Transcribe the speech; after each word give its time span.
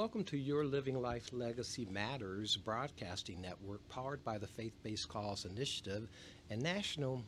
Welcome 0.00 0.24
to 0.24 0.38
Your 0.38 0.64
Living 0.64 0.98
Life 0.98 1.28
Legacy 1.30 1.86
Matters 1.90 2.56
broadcasting 2.56 3.42
network 3.42 3.86
powered 3.90 4.24
by 4.24 4.38
the 4.38 4.46
Faith 4.46 4.72
Based 4.82 5.06
Cause 5.10 5.44
Initiative 5.44 6.08
and 6.48 6.62
National 6.62 7.22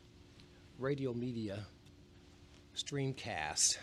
Radio 0.79 1.13
Media 1.13 1.67
Streamcast. 2.75 3.77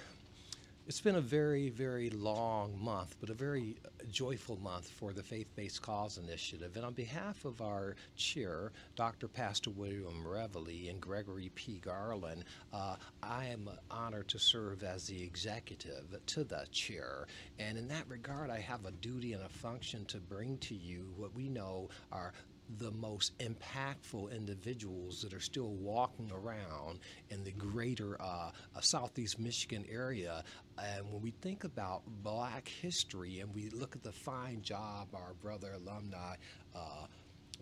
It's 0.90 1.00
been 1.00 1.14
a 1.14 1.20
very, 1.20 1.68
very 1.68 2.10
long 2.10 2.76
month, 2.82 3.14
but 3.20 3.30
a 3.30 3.34
very 3.34 3.76
joyful 4.10 4.56
month 4.56 4.90
for 4.90 5.12
the 5.12 5.22
Faith 5.22 5.46
Based 5.54 5.80
Cause 5.80 6.18
Initiative. 6.18 6.74
And 6.74 6.84
on 6.84 6.94
behalf 6.94 7.44
of 7.44 7.62
our 7.62 7.94
chair, 8.16 8.72
Dr. 8.96 9.28
Pastor 9.28 9.70
William 9.70 10.26
Reveille 10.26 10.90
and 10.90 11.00
Gregory 11.00 11.52
P. 11.54 11.78
Garland, 11.78 12.42
uh, 12.72 12.96
I 13.22 13.44
am 13.44 13.70
honored 13.88 14.26
to 14.30 14.40
serve 14.40 14.82
as 14.82 15.06
the 15.06 15.22
executive 15.22 16.18
to 16.26 16.42
the 16.42 16.66
chair. 16.72 17.28
And 17.60 17.78
in 17.78 17.86
that 17.86 18.08
regard, 18.08 18.50
I 18.50 18.58
have 18.58 18.84
a 18.84 18.90
duty 18.90 19.32
and 19.32 19.44
a 19.44 19.48
function 19.48 20.04
to 20.06 20.18
bring 20.18 20.58
to 20.58 20.74
you 20.74 21.12
what 21.16 21.36
we 21.36 21.48
know 21.48 21.90
are 22.10 22.32
the 22.78 22.90
most 22.92 23.32
impactful 23.38 24.34
individuals 24.34 25.22
that 25.22 25.32
are 25.32 25.40
still 25.40 25.70
walking 25.74 26.30
around 26.32 27.00
in 27.30 27.42
the 27.44 27.52
greater 27.52 28.20
uh, 28.20 28.50
uh, 28.76 28.80
southeast 28.80 29.38
Michigan 29.38 29.84
area. 29.90 30.44
And 30.78 31.10
when 31.12 31.20
we 31.20 31.32
think 31.42 31.64
about 31.64 32.02
black 32.22 32.68
history 32.68 33.40
and 33.40 33.54
we 33.54 33.70
look 33.70 33.96
at 33.96 34.02
the 34.02 34.12
fine 34.12 34.62
job 34.62 35.08
our 35.14 35.34
brother 35.42 35.72
alumni, 35.74 36.36
uh, 36.74 37.06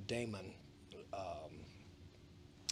Damon, 0.07 0.53
um, 1.13 1.65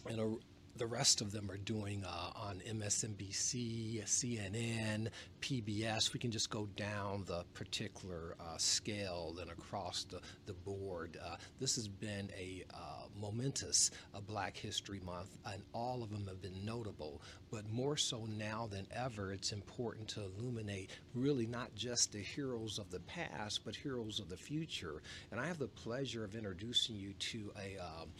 and 0.08 0.20
a, 0.20 0.36
the 0.78 0.86
rest 0.86 1.20
of 1.20 1.32
them 1.32 1.50
are 1.50 1.56
doing 1.56 2.04
uh, 2.04 2.30
on 2.34 2.60
MSNBC, 2.68 4.04
CNN, 4.04 5.08
PBS. 5.40 6.12
We 6.12 6.20
can 6.20 6.30
just 6.30 6.50
go 6.50 6.68
down 6.76 7.24
the 7.26 7.44
particular 7.54 8.36
uh, 8.38 8.56
scale 8.58 9.36
and 9.40 9.50
across 9.50 10.04
the, 10.04 10.20
the 10.46 10.52
board. 10.52 11.18
Uh, 11.24 11.36
this 11.60 11.76
has 11.76 11.88
been 11.88 12.30
a 12.36 12.64
uh, 12.74 13.06
momentous 13.18 13.90
uh, 14.14 14.20
Black 14.20 14.56
History 14.56 15.00
Month, 15.04 15.38
and 15.46 15.62
all 15.72 16.02
of 16.02 16.10
them 16.10 16.26
have 16.26 16.42
been 16.42 16.64
notable. 16.64 17.22
But 17.50 17.70
more 17.70 17.96
so 17.96 18.26
now 18.26 18.68
than 18.70 18.86
ever, 18.90 19.32
it's 19.32 19.52
important 19.52 20.08
to 20.08 20.24
illuminate 20.24 20.90
really 21.14 21.46
not 21.46 21.74
just 21.74 22.12
the 22.12 22.18
heroes 22.18 22.78
of 22.78 22.90
the 22.90 23.00
past, 23.00 23.60
but 23.64 23.74
heroes 23.74 24.20
of 24.20 24.28
the 24.28 24.36
future. 24.36 25.02
And 25.30 25.40
I 25.40 25.46
have 25.46 25.58
the 25.58 25.68
pleasure 25.68 26.24
of 26.24 26.34
introducing 26.34 26.96
you 26.96 27.14
to 27.14 27.52
a 27.58 27.78
um, 27.82 28.10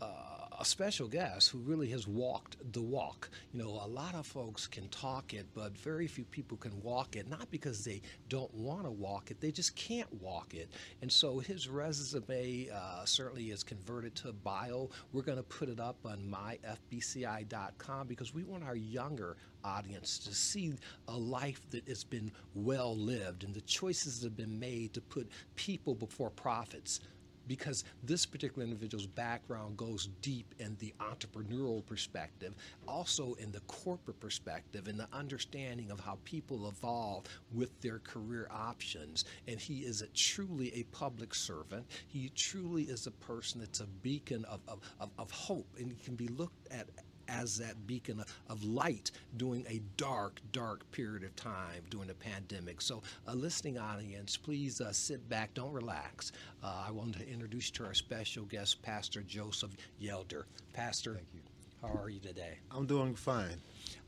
uh, 0.00 0.36
a 0.58 0.64
special 0.64 1.06
guest 1.06 1.50
who 1.50 1.58
really 1.58 1.88
has 1.90 2.06
walked 2.08 2.56
the 2.72 2.80
walk. 2.80 3.28
You 3.52 3.62
know, 3.62 3.68
a 3.68 3.88
lot 3.88 4.14
of 4.14 4.26
folks 4.26 4.66
can 4.66 4.88
talk 4.88 5.34
it, 5.34 5.46
but 5.54 5.76
very 5.76 6.06
few 6.06 6.24
people 6.24 6.56
can 6.56 6.80
walk 6.82 7.16
it, 7.16 7.28
not 7.28 7.50
because 7.50 7.84
they 7.84 8.00
don't 8.28 8.52
want 8.54 8.84
to 8.84 8.90
walk 8.90 9.30
it, 9.30 9.40
they 9.40 9.50
just 9.50 9.76
can't 9.76 10.12
walk 10.22 10.54
it. 10.54 10.70
And 11.02 11.12
so 11.12 11.38
his 11.38 11.68
resume 11.68 12.68
uh, 12.72 13.04
certainly 13.04 13.50
is 13.50 13.62
converted 13.62 14.14
to 14.16 14.32
bio. 14.32 14.90
We're 15.12 15.22
going 15.22 15.38
to 15.38 15.44
put 15.44 15.68
it 15.68 15.80
up 15.80 15.98
on 16.04 16.18
myfbci.com 16.18 18.06
because 18.06 18.34
we 18.34 18.44
want 18.44 18.64
our 18.64 18.76
younger 18.76 19.36
audience 19.64 20.18
to 20.20 20.34
see 20.34 20.72
a 21.08 21.16
life 21.16 21.60
that 21.70 21.86
has 21.88 22.04
been 22.04 22.30
well 22.54 22.96
lived 22.96 23.42
and 23.42 23.52
the 23.52 23.60
choices 23.62 24.20
that 24.20 24.28
have 24.28 24.36
been 24.36 24.58
made 24.58 24.94
to 24.94 25.00
put 25.00 25.28
people 25.56 25.94
before 25.94 26.30
profits 26.30 27.00
because 27.46 27.84
this 28.02 28.26
particular 28.26 28.64
individual's 28.64 29.06
background 29.06 29.76
goes 29.76 30.08
deep 30.22 30.54
in 30.58 30.76
the 30.78 30.94
entrepreneurial 31.00 31.84
perspective, 31.84 32.54
also 32.86 33.34
in 33.34 33.52
the 33.52 33.60
corporate 33.60 34.20
perspective, 34.20 34.88
and 34.88 34.98
the 34.98 35.08
understanding 35.12 35.90
of 35.90 36.00
how 36.00 36.18
people 36.24 36.68
evolve 36.68 37.24
with 37.52 37.80
their 37.80 37.98
career 38.00 38.48
options. 38.50 39.24
And 39.46 39.58
he 39.58 39.80
is 39.80 40.02
a, 40.02 40.06
truly 40.08 40.72
a 40.74 40.82
public 40.84 41.34
servant. 41.34 41.86
He 42.08 42.30
truly 42.34 42.84
is 42.84 43.06
a 43.06 43.12
person 43.12 43.60
that's 43.60 43.80
a 43.80 43.86
beacon 43.86 44.44
of, 44.46 44.60
of, 44.68 44.80
of, 45.00 45.10
of 45.18 45.30
hope, 45.30 45.68
and 45.78 45.90
he 45.90 46.04
can 46.04 46.14
be 46.14 46.28
looked 46.28 46.72
at 46.72 46.86
as 47.28 47.58
that 47.58 47.86
beacon 47.86 48.22
of 48.48 48.64
light 48.64 49.10
during 49.36 49.64
a 49.68 49.80
dark, 49.96 50.40
dark 50.52 50.90
period 50.92 51.22
of 51.24 51.34
time 51.36 51.82
during 51.90 52.08
the 52.08 52.14
pandemic. 52.14 52.80
So, 52.80 53.02
a 53.26 53.34
listening 53.34 53.78
audience, 53.78 54.36
please 54.36 54.80
uh, 54.80 54.92
sit 54.92 55.28
back, 55.28 55.54
don't 55.54 55.72
relax. 55.72 56.32
Uh, 56.62 56.84
I 56.86 56.90
want 56.90 57.18
to 57.18 57.28
introduce 57.28 57.70
to 57.72 57.84
our 57.84 57.94
special 57.94 58.44
guest, 58.44 58.82
Pastor 58.82 59.22
Joseph 59.22 59.76
Yelder. 60.00 60.44
Pastor, 60.72 61.14
Thank 61.14 61.26
you. 61.34 61.40
how 61.82 62.00
are 62.00 62.08
you 62.08 62.20
today? 62.20 62.58
I'm 62.70 62.86
doing 62.86 63.14
fine. 63.14 63.56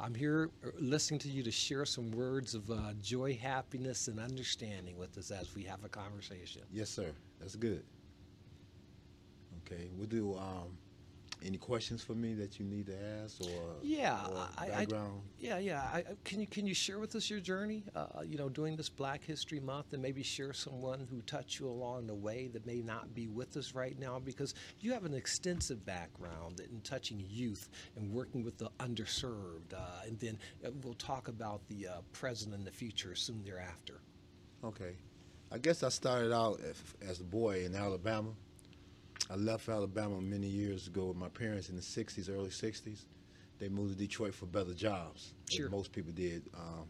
I'm 0.00 0.15
here 0.15 0.50
uh, 0.65 0.71
listening 0.79 1.21
to 1.21 1.29
you 1.29 1.43
to 1.43 1.50
share 1.50 1.85
some 1.85 2.11
words 2.12 2.55
of 2.55 2.71
uh, 2.71 2.93
joy, 3.03 3.35
happiness, 3.41 4.09
and 4.09 4.19
understanding 4.21 4.97
with 4.97 5.17
us 5.19 5.31
as 5.31 5.55
we 5.55 5.62
have 5.65 5.85
a 5.85 5.89
conversation. 5.89 6.62
Yes, 6.73 6.91
sir. 6.91 7.11
That's 7.41 7.56
good. 7.56 7.83
Okay, 9.67 9.89
we'll 9.97 10.06
do 10.06 10.35
um, 10.37 10.77
any 11.44 11.56
questions 11.59 12.03
for 12.03 12.15
me 12.15 12.34
that 12.34 12.59
you 12.59 12.65
need 12.66 12.87
to 12.87 12.97
ask 13.22 13.41
or 13.41 13.76
Yeah, 13.82 14.19
or 14.26 14.37
I- 14.59 14.65
I- 14.65 14.69
background? 14.69 15.22
Yeah, 15.38 15.59
yeah. 15.59 15.82
I, 15.93 15.99
I- 15.99 16.04
can 16.25 16.41
you 16.41 16.47
can 16.47 16.66
you 16.66 16.75
share 16.75 16.99
with 16.99 17.15
us 17.15 17.31
your 17.31 17.41
journey? 17.41 17.84
Uh, 17.94 18.22
you 18.26 18.37
know, 18.38 18.49
during 18.49 18.76
this 18.76 18.88
Black 18.88 19.22
History 19.25 19.60
Month, 19.60 19.93
and 19.93 20.03
maybe 20.03 20.22
share 20.22 20.53
someone 20.53 21.06
who 21.10 21.22
touched 21.22 21.60
you 21.60 21.69
along 21.69 22.06
the 22.06 22.15
way 22.15 22.49
that 22.49 22.66
may 22.66 22.81
not 22.82 23.15
be 23.15 23.28
with 23.28 23.56
us 23.56 23.75
right 23.75 23.99
now, 23.99 24.19
because 24.19 24.54
you 24.81 24.93
have 24.93 25.04
an 25.04 25.15
extensive 25.15 25.84
background 25.87 26.60
in 26.60 26.81
touching 26.82 27.22
youth 27.28 27.69
and 27.97 28.12
working 28.12 28.43
with 28.43 28.59
the 28.59 28.70
underserved. 28.81 29.72
Uh, 29.75 29.78
and 30.06 30.19
then 30.19 30.38
uh, 30.66 30.70
we'll 30.82 30.94
talk 30.94 31.28
about 31.28 31.66
the 31.69 31.87
uh, 31.87 31.93
present 32.12 32.55
and 32.55 32.66
the 32.66 32.72
future 32.72 33.15
soon 33.15 33.43
thereafter. 33.44 34.00
okay. 34.65 34.97
I 35.50 35.56
guess 35.56 35.82
I 35.82 35.88
started 35.88 36.31
out 36.31 36.60
as, 36.60 36.76
as 37.09 37.20
a 37.20 37.25
boy 37.25 37.65
in 37.65 37.75
Alabama. 37.75 38.32
I 39.31 39.37
left 39.37 39.69
Alabama 39.69 40.21
many 40.21 40.47
years 40.47 40.87
ago 40.87 41.06
with 41.06 41.17
my 41.17 41.29
parents 41.29 41.69
in 41.69 41.77
the 41.77 41.83
60s, 41.83 42.31
early 42.31 42.49
60s. 42.49 43.05
They 43.59 43.69
moved 43.69 43.93
to 43.93 43.99
Detroit 43.99 44.34
for 44.34 44.47
better 44.47 44.73
jobs. 44.73 45.34
Sure. 45.51 45.69
most 45.69 45.93
people 45.93 46.12
did 46.12 46.43
um, 46.55 46.87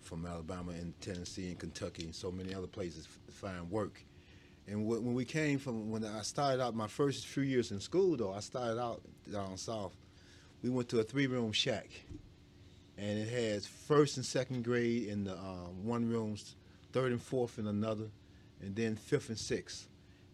from 0.00 0.24
Alabama 0.26 0.72
and 0.72 0.98
Tennessee 1.00 1.48
and 1.48 1.58
Kentucky 1.58 2.04
and 2.04 2.14
so 2.14 2.30
many 2.30 2.54
other 2.54 2.66
places 2.66 3.08
to 3.26 3.32
find 3.32 3.70
work. 3.70 4.02
And 4.66 4.86
wh- 4.86 5.04
when 5.04 5.14
we 5.14 5.24
came 5.24 5.58
from, 5.58 5.90
when 5.90 6.04
I 6.04 6.22
started 6.22 6.62
out 6.62 6.74
my 6.74 6.86
first 6.86 7.26
few 7.26 7.42
years 7.42 7.72
in 7.72 7.80
school, 7.80 8.16
though, 8.16 8.32
I 8.32 8.40
started 8.40 8.80
out 8.80 9.02
down 9.30 9.56
south. 9.56 9.96
We 10.62 10.70
went 10.70 10.88
to 10.90 11.00
a 11.00 11.02
three-room 11.02 11.50
shack, 11.52 11.88
and 12.96 13.18
it 13.18 13.28
had 13.28 13.64
first 13.64 14.16
and 14.16 14.24
second 14.24 14.62
grade 14.62 15.08
in 15.08 15.24
the 15.24 15.36
um, 15.36 15.84
one 15.84 16.08
rooms, 16.08 16.54
third 16.92 17.10
and 17.10 17.20
fourth 17.20 17.58
in 17.58 17.66
another, 17.66 18.06
and 18.60 18.76
then 18.76 18.94
fifth 18.94 19.28
and 19.28 19.38
sixth. 19.38 19.88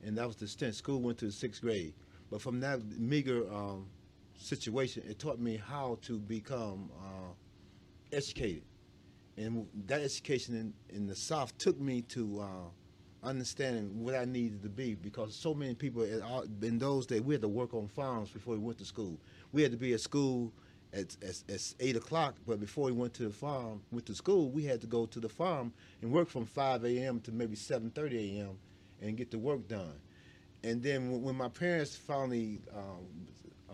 And 0.04 0.16
that 0.18 0.26
was 0.26 0.36
the 0.36 0.44
extent. 0.44 0.74
School 0.74 1.00
went 1.00 1.18
to 1.18 1.26
the 1.26 1.32
sixth 1.32 1.60
grade, 1.60 1.94
but 2.30 2.40
from 2.40 2.60
that 2.60 2.84
meager 2.98 3.52
um, 3.52 3.86
situation, 4.36 5.02
it 5.08 5.18
taught 5.18 5.38
me 5.40 5.56
how 5.56 5.98
to 6.02 6.18
become 6.18 6.90
uh, 7.00 7.32
educated. 8.12 8.62
And 9.36 9.66
that 9.86 10.00
education 10.00 10.54
in, 10.54 10.96
in 10.96 11.06
the 11.06 11.14
South 11.14 11.56
took 11.58 11.78
me 11.80 12.02
to 12.02 12.40
uh, 12.40 13.26
understanding 13.26 14.02
what 14.02 14.14
I 14.14 14.24
needed 14.24 14.62
to 14.62 14.68
be 14.68 14.94
because 14.94 15.34
so 15.34 15.54
many 15.54 15.74
people 15.74 16.02
in 16.02 16.22
our- 16.22 16.44
in 16.62 16.78
those 16.78 17.06
days 17.06 17.20
we 17.20 17.34
had 17.34 17.42
to 17.42 17.48
work 17.48 17.74
on 17.74 17.88
farms 17.88 18.30
before 18.30 18.54
we 18.54 18.60
went 18.60 18.78
to 18.78 18.84
school. 18.84 19.18
We 19.52 19.62
had 19.62 19.72
to 19.72 19.76
be 19.76 19.92
at 19.92 20.00
school 20.00 20.52
at, 20.92 21.16
at, 21.22 21.42
at 21.48 21.74
eight 21.80 21.96
o'clock, 21.96 22.36
but 22.46 22.60
before 22.60 22.86
we 22.86 22.92
went 22.92 23.14
to 23.14 23.24
the 23.24 23.30
farm, 23.34 23.82
went 23.90 24.06
to 24.06 24.14
school, 24.14 24.50
we 24.50 24.64
had 24.64 24.80
to 24.80 24.86
go 24.86 25.06
to 25.06 25.20
the 25.20 25.28
farm 25.28 25.72
and 26.00 26.12
work 26.12 26.28
from 26.28 26.46
five 26.46 26.84
a.m. 26.84 27.20
to 27.20 27.32
maybe 27.32 27.56
seven 27.56 27.90
thirty 27.90 28.38
a.m. 28.38 28.58
and 29.00 29.16
get 29.16 29.30
the 29.30 29.38
work 29.38 29.68
done. 29.68 29.94
And 30.62 30.82
then 30.82 31.22
when, 31.22 31.36
my 31.36 31.48
parents 31.48 31.96
finally 31.96 32.60
um, 32.74 33.06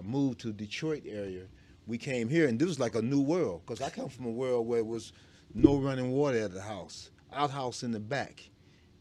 moved 0.03 0.41
to 0.41 0.53
Detroit 0.53 1.05
area, 1.06 1.44
we 1.87 1.99
came 1.99 2.29
here, 2.29 2.49
and 2.49 2.59
this 2.59 2.69
was 2.69 2.81
like 2.81 2.94
a 2.94 3.03
new 3.03 3.21
world 3.21 3.62
because 3.67 3.81
I 3.81 3.91
come 3.91 4.09
from 4.09 4.26
a 4.26 4.31
world 4.31 4.67
where 4.67 4.79
it 4.79 4.87
was 4.87 5.12
no 5.55 5.79
running 5.79 6.11
water 6.12 6.38
at 6.38 6.53
the 6.53 6.61
house, 6.61 7.11
outhouse 7.32 7.82
in 7.82 7.93
the 7.93 8.00
back, 8.00 8.49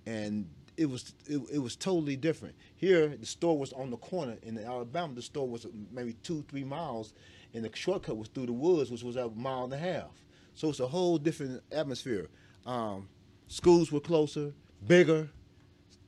and 0.05 0.47
it 0.75 0.87
was 0.87 1.13
it, 1.27 1.41
it 1.51 1.59
was 1.59 1.75
totally 1.75 2.15
different. 2.15 2.55
Here, 2.75 3.07
the 3.07 3.25
store 3.25 3.57
was 3.57 3.73
on 3.73 3.89
the 3.89 3.97
corner. 3.97 4.37
In 4.43 4.57
Alabama, 4.57 5.13
the 5.13 5.21
store 5.21 5.47
was 5.47 5.65
maybe 5.91 6.13
two 6.23 6.43
three 6.49 6.63
miles, 6.63 7.13
and 7.53 7.63
the 7.63 7.71
shortcut 7.73 8.17
was 8.17 8.27
through 8.29 8.47
the 8.47 8.53
woods, 8.53 8.91
which 8.91 9.03
was 9.03 9.15
a 9.15 9.29
mile 9.29 9.65
and 9.65 9.73
a 9.73 9.77
half. 9.77 10.11
So 10.55 10.69
it's 10.69 10.79
a 10.79 10.87
whole 10.87 11.17
different 11.17 11.61
atmosphere. 11.71 12.29
Um, 12.65 13.07
schools 13.47 13.91
were 13.91 13.99
closer, 13.99 14.53
bigger, 14.85 15.29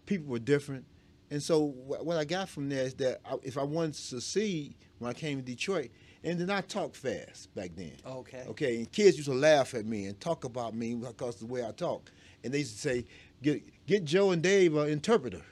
people 0.06 0.28
were 0.28 0.40
different. 0.40 0.86
And 1.32 1.42
so 1.42 1.74
what 1.88 2.18
I 2.18 2.26
got 2.26 2.50
from 2.50 2.70
there 2.70 2.84
is 2.84 2.94
that 2.96 3.20
I, 3.26 3.36
if 3.44 3.58
I 3.58 3.64
wanted 3.64 3.96
to 3.96 4.02
succeed 4.02 4.76
when 5.00 5.10
I 5.10 5.14
came 5.14 5.40
to 5.40 5.44
Detroit, 5.44 5.90
and 6.24 6.40
then 6.40 6.50
I 6.50 6.62
talked 6.62 6.96
fast 6.96 7.54
back 7.56 7.72
then. 7.76 7.94
Okay. 8.06 8.44
Okay, 8.48 8.78
and 8.78 8.92
kids 8.92 9.18
used 9.18 9.30
to 9.30 9.36
laugh 9.36 9.74
at 9.74 9.86
me 9.86 10.06
and 10.06 10.20
talk 10.20 10.44
about 10.44 10.76
me 10.76 10.96
because 10.96 11.36
of 11.36 11.48
the 11.48 11.54
way 11.54 11.66
I 11.66 11.72
talk. 11.72 12.12
And 12.44 12.54
they 12.54 12.60
used 12.60 12.76
to 12.76 12.82
say, 12.82 13.06
"Get 13.42 13.64
get 13.86 14.06
Joe 14.06 14.32
and 14.32 14.42
Dave 14.42 14.76
an 14.76 14.90
interpreter." 14.90 15.42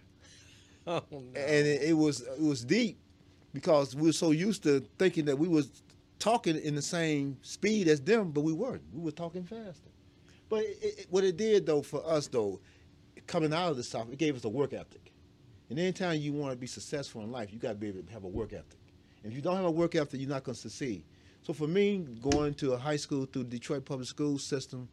Oh, 0.85 1.01
no. 1.11 1.19
And 1.37 1.65
it, 1.65 1.81
it 1.81 1.93
was 1.93 2.19
it 2.19 2.41
was 2.41 2.65
deep 2.65 2.97
because 3.53 3.95
we 3.95 4.01
were 4.01 4.11
so 4.11 4.31
used 4.31 4.63
to 4.63 4.81
thinking 4.99 5.23
that 5.25 5.39
we 5.39 5.47
was 5.47 5.81
talking 6.19 6.57
in 6.57 6.75
the 6.75 6.81
same 6.81 7.37
speed 7.41 7.87
as 7.87 8.01
them, 8.01 8.31
but 8.31 8.41
we 8.41 8.51
weren't. 8.51 8.81
We 8.93 9.01
were 9.01 9.11
talking 9.11 9.45
faster. 9.45 9.89
But 10.49 10.63
it, 10.63 10.77
it, 10.81 11.07
what 11.09 11.23
it 11.23 11.37
did 11.37 11.65
though 11.65 11.81
for 11.81 12.05
us 12.05 12.27
though, 12.27 12.59
coming 13.27 13.53
out 13.53 13.71
of 13.71 13.77
the 13.77 13.83
South, 13.83 14.11
it 14.11 14.17
gave 14.17 14.35
us 14.35 14.43
a 14.43 14.49
work 14.49 14.73
ethic. 14.73 15.11
And 15.69 15.79
anytime 15.79 16.19
you 16.19 16.33
want 16.33 16.51
to 16.51 16.57
be 16.57 16.67
successful 16.67 17.21
in 17.21 17.31
life, 17.31 17.51
you 17.51 17.59
got 17.59 17.69
to 17.69 17.75
be 17.75 17.87
able 17.87 18.03
to 18.03 18.13
have 18.13 18.23
a 18.23 18.27
work 18.27 18.53
ethic. 18.53 18.79
And 19.23 19.31
if 19.31 19.35
you 19.35 19.41
don't 19.41 19.55
have 19.55 19.65
a 19.65 19.71
work 19.71 19.95
ethic, 19.95 20.19
you're 20.19 20.29
not 20.29 20.43
going 20.43 20.55
to 20.55 20.61
succeed. 20.61 21.03
So 21.41 21.53
for 21.53 21.67
me, 21.67 22.05
going 22.21 22.53
to 22.55 22.73
a 22.73 22.77
high 22.77 22.95
school 22.95 23.25
through 23.25 23.43
the 23.43 23.49
Detroit 23.49 23.85
public 23.85 24.07
school 24.07 24.37
system, 24.37 24.87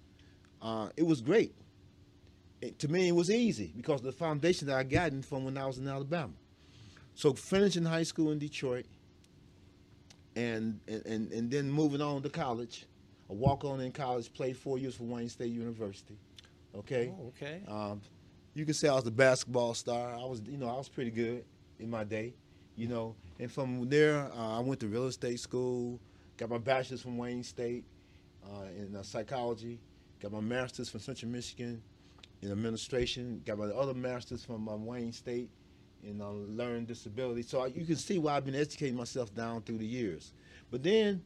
uh, 0.63 0.89
it 0.97 1.05
was 1.05 1.21
great. 1.21 1.55
It, 2.61 2.79
to 2.81 2.89
me, 2.89 3.09
it 3.09 3.15
was 3.15 3.31
easy 3.31 3.73
because 3.77 4.01
of 4.01 4.07
the 4.07 4.13
foundation 4.13 4.67
that 4.69 4.77
I 4.77 4.83
gotten 4.83 5.23
from 5.23 5.45
when 5.45 5.57
I 5.57 5.67
was 5.67 5.79
in 5.79 5.89
Alabama. 5.89 6.33
So 7.15 7.33
finishing 7.33 7.85
high 7.85 8.03
school 8.03 8.33
in 8.33 8.39
Detroit, 8.39 8.87
and 10.37 10.81
and, 10.87 11.33
and 11.33 11.51
then 11.51 11.71
moving 11.71 12.01
on 12.01 12.23
to 12.23 12.29
college, 12.29 12.87
a 13.29 13.35
walk 13.35 13.65
on 13.65 13.81
in 13.81 13.93
college, 13.93 14.33
played 14.33 14.57
four 14.57 14.79
years 14.79 14.95
for 14.95 15.05
Wayne 15.05 15.29
State 15.29 15.53
University. 15.53 16.17
Okay. 16.77 17.13
Oh, 17.13 17.29
okay. 17.29 17.63
Um, 17.69 18.01
you 18.61 18.67
can 18.67 18.75
say 18.75 18.89
I 18.89 18.95
was 18.95 19.07
a 19.07 19.11
basketball 19.11 19.73
star. 19.73 20.13
I 20.13 20.25
was, 20.27 20.43
you 20.43 20.59
know, 20.59 20.69
I 20.69 20.77
was 20.77 20.91
pretty 20.91 21.11
good 21.11 21.47
in 21.79 21.89
my 21.89 22.05
day, 22.05 22.35
you 22.77 22.89
know. 22.89 23.17
And 23.39 23.51
from 23.51 23.89
there, 23.89 24.31
uh, 24.37 24.59
I 24.59 24.61
went 24.61 24.81
to 24.81 24.87
real 24.87 25.07
estate 25.07 25.41
school, 25.41 25.99
got 26.37 26.51
my 26.51 26.59
bachelor's 26.59 27.01
from 27.01 27.17
Wayne 27.17 27.43
State 27.43 27.85
uh, 28.45 28.65
in 28.79 28.95
uh, 28.95 29.03
psychology, 29.03 29.81
got 30.21 30.33
my 30.33 30.41
master's 30.41 30.91
from 30.91 31.01
Central 31.01 31.33
Michigan 31.33 31.81
in 32.43 32.53
administration, 32.53 33.41
got 33.47 33.57
my 33.57 33.65
other 33.65 33.95
master's 33.95 34.45
from 34.45 34.69
uh, 34.69 34.77
Wayne 34.77 35.15
State 35.15 35.49
in 36.05 36.21
uh, 36.21 36.29
learning 36.29 36.85
disability. 36.85 37.41
So 37.41 37.63
I, 37.63 37.69
you 37.69 37.87
can 37.87 37.97
see 37.97 38.19
why 38.19 38.37
I've 38.37 38.45
been 38.45 38.55
educating 38.55 38.95
myself 38.95 39.35
down 39.35 39.63
through 39.63 39.79
the 39.79 39.87
years. 39.87 40.35
But 40.71 40.83
then, 40.83 41.23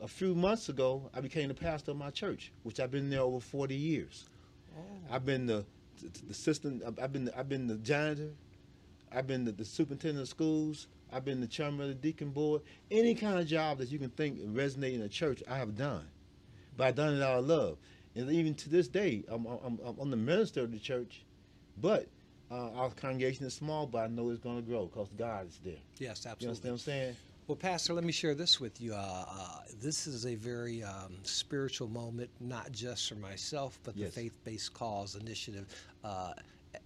a 0.00 0.06
few 0.06 0.32
months 0.36 0.68
ago, 0.68 1.10
I 1.12 1.20
became 1.20 1.48
the 1.48 1.54
pastor 1.54 1.90
of 1.90 1.96
my 1.96 2.10
church, 2.10 2.52
which 2.62 2.78
I've 2.78 2.92
been 2.92 3.10
there 3.10 3.22
over 3.22 3.40
40 3.40 3.74
years. 3.74 4.28
Oh. 4.78 4.82
I've 5.10 5.24
been 5.24 5.46
the, 5.46 5.64
the, 5.98 6.30
assistant. 6.30 6.82
I've- 6.84 7.08
been 7.12 7.26
the, 7.26 7.38
I've 7.38 7.48
been 7.48 7.66
the 7.66 7.76
janitor. 7.76 8.30
I've 9.12 9.26
been 9.26 9.44
the, 9.44 9.52
the 9.52 9.64
superintendent 9.64 10.22
of 10.22 10.28
schools. 10.28 10.88
I've 11.12 11.24
been 11.24 11.40
the 11.40 11.46
chairman 11.46 11.82
of 11.82 11.88
the 11.88 11.94
deacon 11.94 12.30
board. 12.30 12.62
Any 12.90 13.14
kind 13.14 13.38
of 13.38 13.46
job 13.46 13.78
that 13.78 13.88
you 13.90 13.98
can 13.98 14.10
think 14.10 14.38
and 14.40 14.56
resonate 14.56 14.94
in 14.94 15.02
a 15.02 15.08
church, 15.08 15.42
I 15.48 15.56
have 15.58 15.76
done. 15.76 16.06
But 16.76 16.88
I've 16.88 16.94
done 16.96 17.14
it 17.14 17.22
out 17.22 17.38
of 17.38 17.46
love. 17.46 17.78
And 18.14 18.30
even 18.30 18.54
to 18.56 18.68
this 18.68 18.88
day, 18.88 19.24
I'm, 19.28 19.46
I'm, 19.46 19.78
I'm, 19.84 19.96
I'm 20.00 20.10
the 20.10 20.16
minister 20.16 20.62
of 20.62 20.72
the 20.72 20.78
church. 20.78 21.24
But 21.80 22.08
uh, 22.50 22.72
our 22.72 22.90
congregation 22.90 23.46
is 23.46 23.54
small, 23.54 23.86
but 23.86 23.98
I 23.98 24.06
know 24.08 24.30
it's 24.30 24.40
going 24.40 24.56
to 24.56 24.62
grow 24.62 24.86
because 24.86 25.08
God 25.16 25.46
is 25.48 25.60
there. 25.64 25.74
Yes, 25.98 26.26
absolutely. 26.26 26.44
You 26.44 26.48
understand 26.48 26.72
what 26.72 26.72
I'm 26.72 26.78
saying? 26.78 27.16
Well, 27.46 27.56
Pastor, 27.56 27.94
let 27.94 28.02
me 28.02 28.10
share 28.12 28.34
this 28.34 28.58
with 28.60 28.80
you. 28.80 28.92
Uh, 28.92 29.24
uh, 29.28 29.58
this 29.80 30.08
is 30.08 30.26
a 30.26 30.34
very 30.34 30.82
um, 30.82 31.14
spiritual 31.22 31.86
moment, 31.86 32.28
not 32.40 32.72
just 32.72 33.08
for 33.08 33.14
myself, 33.16 33.78
but 33.84 33.96
Yes. 33.96 34.14
the 34.14 34.20
Faith 34.22 34.38
Based 34.42 34.74
Cause 34.74 35.14
Initiative 35.14 35.66
uh, 36.02 36.32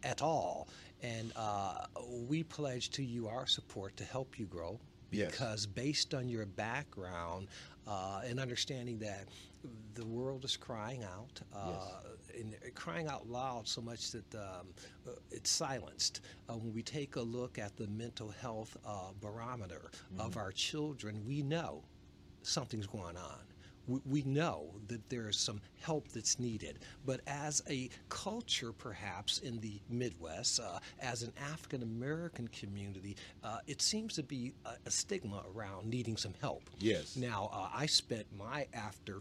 at 0.03 0.21
all. 0.21 0.69
And 1.03 1.33
uh, 1.35 1.87
we 2.29 2.43
pledge 2.43 2.91
to 2.91 3.03
you 3.03 3.27
our 3.27 3.47
support 3.47 3.97
to 3.97 4.05
help 4.05 4.39
you 4.39 4.45
grow. 4.45 4.79
Yes. 5.11 5.31
Because 5.31 5.67
based 5.67 6.13
on 6.15 6.29
your 6.29 6.45
background 6.45 7.49
uh, 7.87 8.23
and 8.27 8.39
understanding 8.39 8.99
that 8.99 9.29
the 9.95 10.07
world 10.07 10.45
is 10.45 10.57
crying 10.57 11.05
out, 11.05 11.41
uh, 11.55 11.91
and 12.39 12.57
crying 12.75 13.09
out 13.09 13.29
loud 13.29 13.67
so 13.69 13.81
much 13.81 14.11
that 14.13 14.35
um, 14.35 14.69
uh, 15.07 15.13
it's 15.31 15.51
silenced. 15.51 16.21
Uh, 16.49 16.55
when 16.55 16.73
we 16.73 16.83
take 16.83 17.17
a 17.17 17.21
look 17.21 17.59
at 17.59 17.77
the 17.77 17.87
mental 17.89 18.29
health 18.31 18.77
uh, 18.87 19.11
barometer 19.21 19.91
of 20.19 20.37
our 20.37 20.53
children, 20.53 21.23
we 21.27 21.43
know 21.43 21.83
something's 22.43 22.87
going 22.87 23.17
on. 23.17 23.41
We, 23.87 24.01
we 24.05 24.23
know 24.23 24.67
that 24.89 25.09
there's 25.09 25.39
some 25.39 25.61
help 25.81 26.09
that's 26.09 26.39
needed. 26.39 26.81
But 27.07 27.21
as 27.27 27.63
a 27.69 27.91
culture, 28.09 28.73
perhaps 28.73 29.39
in 29.39 29.61
the 29.61 29.81
Midwest, 29.89 30.61
uh, 30.61 30.79
as 31.01 31.23
an 31.23 31.33
African 31.53 31.83
American 31.83 32.49
community, 32.49 33.17
uh, 33.43 33.59
it 33.67 33.83
seems 33.83 34.15
to 34.15 34.23
be 34.23 34.53
a, 34.65 34.73
a 34.87 34.91
stigma 34.91 35.43
around 35.55 35.89
needing 35.89 36.17
some 36.17 36.35
help. 36.41 36.69
Yes. 36.79 37.17
Now, 37.17 37.51
uh, 37.53 37.69
I 37.75 37.87
spent 37.87 38.27
my 38.37 38.67
after 38.75 39.21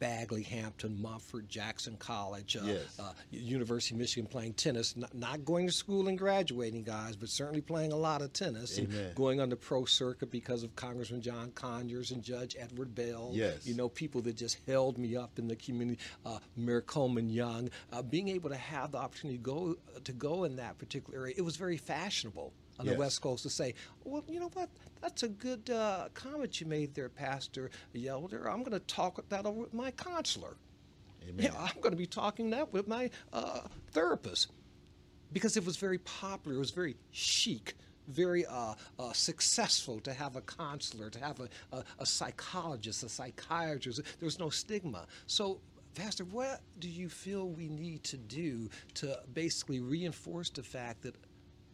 Bagley, 0.00 0.42
Hampton, 0.42 1.00
Mumford, 1.00 1.48
Jackson 1.48 1.96
College, 1.98 2.56
uh, 2.56 2.62
Yes. 2.64 2.98
uh, 2.98 3.12
University 3.30 3.94
of 3.94 4.00
Michigan 4.00 4.26
playing 4.26 4.54
tennis, 4.54 4.96
not, 4.96 5.14
not 5.14 5.44
going 5.44 5.66
to 5.66 5.72
school 5.72 6.08
and 6.08 6.18
graduating, 6.18 6.82
guys, 6.82 7.14
but 7.16 7.28
certainly 7.28 7.60
playing 7.60 7.92
a 7.92 7.96
lot 7.96 8.22
of 8.22 8.32
tennis 8.32 8.78
and 8.78 9.14
going 9.14 9.40
on 9.40 9.48
the 9.50 9.56
pro 9.56 9.84
circuit 9.84 10.30
because 10.30 10.62
of 10.64 10.74
Congressman 10.74 11.20
John 11.20 11.52
Conyers 11.52 12.10
and 12.10 12.22
Judge 12.22 12.56
Edward 12.58 12.94
Bell. 12.94 13.30
Yes. 13.32 13.66
You 13.66 13.74
know, 13.74 13.88
people 13.88 14.22
that 14.22 14.36
just 14.36 14.58
held 14.66 14.98
me 14.98 15.16
up 15.16 15.38
in 15.38 15.46
the 15.46 15.56
community, 15.56 16.00
uh, 16.26 16.38
Mayor 16.56 16.80
Coleman 16.80 17.28
Young, 17.28 17.70
uh, 17.92 18.02
being 18.02 18.28
able 18.28 18.50
to 18.50 18.56
have 18.56 18.92
the 18.92 18.98
opportunity 18.98 19.38
to 19.38 19.44
go, 19.44 19.76
to 20.02 20.12
go 20.12 20.44
in 20.44 20.56
that 20.56 20.78
particular 20.78 21.20
area, 21.20 21.34
it 21.36 21.42
was 21.42 21.56
very 21.56 21.76
fashionable 21.76 22.52
on 22.80 22.86
the 22.86 22.94
West 22.94 23.20
Coast 23.20 23.42
to 23.44 23.50
say, 23.50 23.74
well, 24.04 24.24
you 24.28 24.40
know 24.40 24.50
what? 24.54 24.68
That's 25.00 25.22
a 25.22 25.28
good 25.28 25.70
uh, 25.70 26.08
comment 26.14 26.60
you 26.60 26.66
made 26.66 26.94
there, 26.94 27.08
Pastor 27.08 27.70
Yelder. 27.94 28.46
I'm 28.46 28.60
going 28.60 28.72
to 28.72 28.86
talk 28.86 29.26
that 29.28 29.46
over 29.46 29.60
with 29.60 29.74
my 29.74 29.90
counselor. 29.92 30.56
Amen. 31.28 31.44
Yeah, 31.44 31.58
I'm 31.58 31.80
going 31.80 31.92
to 31.92 31.98
be 31.98 32.06
talking 32.06 32.50
that 32.50 32.72
with 32.72 32.88
my 32.88 33.10
uh, 33.32 33.60
therapist 33.92 34.48
because 35.32 35.56
it 35.56 35.64
was 35.64 35.76
very 35.76 35.98
popular. 35.98 36.56
It 36.56 36.60
was 36.60 36.70
very 36.70 36.96
chic, 37.12 37.74
very 38.08 38.46
uh, 38.46 38.74
uh, 38.98 39.12
successful 39.12 40.00
to 40.00 40.12
have 40.12 40.36
a 40.36 40.40
counselor, 40.42 41.10
to 41.10 41.18
have 41.18 41.40
a, 41.40 41.48
a, 41.76 41.84
a 41.98 42.06
psychologist, 42.06 43.02
a 43.04 43.08
psychiatrist. 43.08 44.02
There 44.18 44.26
was 44.26 44.38
no 44.38 44.48
stigma. 44.48 45.06
So, 45.26 45.60
Pastor, 45.94 46.24
what 46.24 46.60
do 46.78 46.88
you 46.88 47.08
feel 47.08 47.48
we 47.48 47.68
need 47.68 48.02
to 48.04 48.16
do 48.16 48.70
to 48.94 49.18
basically 49.34 49.80
reinforce 49.80 50.48
the 50.48 50.62
fact 50.62 51.02
that 51.02 51.14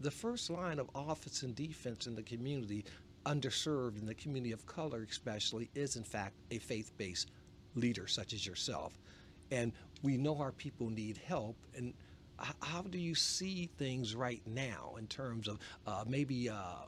the 0.00 0.10
first 0.10 0.50
line 0.50 0.78
of 0.78 0.90
offense 0.94 1.42
and 1.42 1.54
defense 1.54 2.06
in 2.06 2.14
the 2.14 2.22
community, 2.22 2.84
underserved 3.24 3.98
in 3.98 4.06
the 4.06 4.14
community 4.14 4.52
of 4.52 4.64
color 4.66 5.06
especially, 5.08 5.68
is 5.74 5.96
in 5.96 6.04
fact 6.04 6.34
a 6.50 6.58
faith-based 6.58 7.30
leader 7.74 8.06
such 8.06 8.32
as 8.32 8.46
yourself. 8.46 8.98
And 9.50 9.72
we 10.02 10.16
know 10.16 10.38
our 10.38 10.52
people 10.52 10.90
need 10.90 11.18
help. 11.24 11.56
And 11.76 11.94
how 12.60 12.82
do 12.82 12.98
you 12.98 13.14
see 13.14 13.68
things 13.78 14.14
right 14.14 14.42
now 14.46 14.94
in 14.98 15.06
terms 15.06 15.48
of 15.48 15.58
uh, 15.86 16.04
maybe 16.06 16.50
uh, 16.50 16.84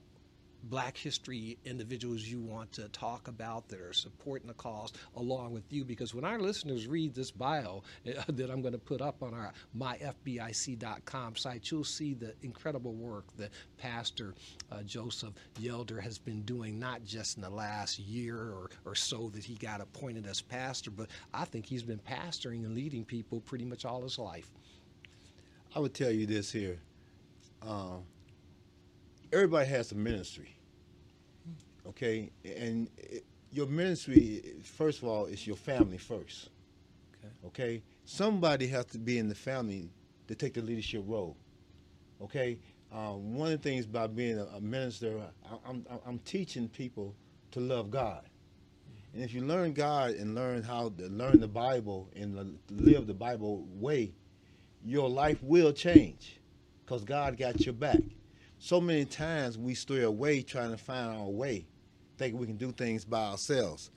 black 0.64 0.96
history 0.96 1.56
individuals 1.64 2.22
you 2.22 2.40
want 2.40 2.72
to 2.72 2.88
talk 2.88 3.28
about 3.28 3.68
that 3.68 3.80
are 3.80 3.92
supporting 3.92 4.48
the 4.48 4.54
cause 4.54 4.92
along 5.16 5.52
with 5.52 5.64
you? 5.70 5.84
Because 5.84 6.14
when 6.14 6.24
our 6.24 6.38
listeners 6.38 6.86
read 6.86 7.14
this 7.14 7.30
bio 7.30 7.82
uh, 8.06 8.22
that 8.28 8.50
I'm 8.50 8.60
going 8.60 8.72
to 8.72 8.78
put 8.78 9.00
up 9.00 9.22
on 9.22 9.34
our 9.34 9.52
myfbic.com 9.78 11.36
site, 11.36 11.70
you'll 11.70 11.84
see 11.84 12.14
the 12.14 12.34
incredible 12.42 12.94
work 12.94 13.24
that 13.36 13.50
Pastor 13.76 14.34
uh, 14.70 14.82
Joseph 14.82 15.34
Yelder 15.60 16.00
has 16.00 16.18
been 16.18 16.42
doing, 16.42 16.78
not 16.78 17.04
just 17.04 17.36
in 17.36 17.42
the 17.42 17.50
last 17.50 17.98
year 17.98 18.36
or, 18.36 18.70
or 18.84 18.94
so 18.94 19.30
that 19.34 19.44
he 19.44 19.54
got 19.54 19.80
appointed 19.80 20.26
as 20.26 20.40
pastor, 20.40 20.90
but 20.90 21.08
I 21.32 21.44
think 21.44 21.66
he's 21.66 21.82
been 21.82 22.00
pastoring 22.00 22.64
and 22.64 22.74
leading 22.74 23.04
people 23.04 23.40
pretty 23.40 23.64
much 23.64 23.84
all 23.84 24.02
his 24.02 24.18
life. 24.18 24.50
I 25.74 25.80
would 25.80 25.94
tell 25.94 26.10
you 26.10 26.26
this 26.26 26.50
here. 26.50 26.78
Um, 27.62 28.02
everybody 29.32 29.68
has 29.68 29.92
a 29.92 29.94
ministry, 29.94 30.54
okay? 31.86 32.30
And 32.44 32.88
it, 32.96 33.24
your 33.52 33.66
ministry, 33.66 34.42
first 34.62 35.02
of 35.02 35.08
all, 35.08 35.26
is 35.26 35.46
your 35.46 35.56
family 35.56 35.98
first, 35.98 36.50
Okay. 37.24 37.34
okay? 37.46 37.82
Somebody 38.04 38.66
has 38.68 38.86
to 38.86 38.98
be 38.98 39.18
in 39.18 39.28
the 39.28 39.34
family 39.34 39.90
to 40.28 40.34
take 40.34 40.54
the 40.54 40.62
leadership 40.62 41.02
role, 41.06 41.36
okay? 42.22 42.58
Um, 42.92 43.34
one 43.34 43.52
of 43.52 43.62
the 43.62 43.68
things 43.68 43.84
about 43.84 44.16
being 44.16 44.38
a, 44.38 44.44
a 44.56 44.60
minister, 44.60 45.20
I, 45.44 45.56
I'm, 45.68 45.86
I'm 46.06 46.18
teaching 46.20 46.68
people 46.68 47.14
to 47.52 47.60
love 47.60 47.90
God. 47.90 48.24
And 49.14 49.22
if 49.22 49.32
you 49.32 49.42
learn 49.42 49.72
God 49.72 50.12
and 50.12 50.34
learn 50.34 50.62
how 50.62 50.90
to 50.98 51.06
learn 51.06 51.40
the 51.40 51.48
Bible 51.48 52.08
and 52.14 52.58
live 52.70 53.06
the 53.06 53.14
Bible 53.14 53.66
way, 53.72 54.12
your 54.84 55.08
life 55.08 55.42
will 55.42 55.72
change 55.72 56.38
because 56.84 57.04
God 57.04 57.36
got 57.36 57.64
your 57.64 57.72
back. 57.74 58.00
So 58.58 58.80
many 58.80 59.04
times 59.04 59.56
we 59.56 59.74
stray 59.74 60.02
away 60.02 60.42
trying 60.42 60.70
to 60.72 60.76
find 60.76 61.16
our 61.16 61.28
way, 61.28 61.66
thinking 62.16 62.40
we 62.40 62.46
can 62.46 62.56
do 62.56 62.72
things 62.72 63.04
by 63.04 63.26
ourselves. 63.26 63.90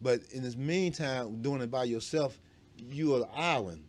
But 0.00 0.20
in 0.32 0.42
this 0.42 0.56
meantime, 0.56 1.42
doing 1.42 1.60
it 1.60 1.70
by 1.70 1.84
yourself, 1.84 2.40
you're 2.76 3.22
an 3.22 3.28
island 3.34 3.84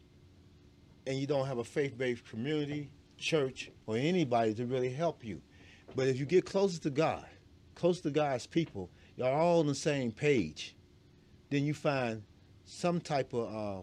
and 1.08 1.18
you 1.18 1.26
don't 1.26 1.48
have 1.48 1.60
a 1.60 1.64
faith 1.64 1.98
based 1.98 2.26
community, 2.30 2.90
church, 3.18 3.72
or 3.88 3.96
anybody 3.98 4.54
to 4.56 4.66
really 4.66 4.92
help 4.92 5.24
you. 5.24 5.42
But 5.96 6.08
if 6.08 6.20
you 6.20 6.26
get 6.26 6.46
closer 6.46 6.80
to 6.82 6.90
God, 6.90 7.26
close 7.76 8.02
to 8.02 8.12
God's 8.12 8.46
people, 8.46 8.90
you're 9.16 9.28
all 9.28 9.60
on 9.60 9.68
the 9.68 9.76
same 9.76 10.12
page, 10.12 10.76
then 11.50 11.66
you 11.66 11.74
find 11.74 12.24
some 12.66 13.00
type 13.00 13.34
of 13.34 13.54
uh, 13.54 13.82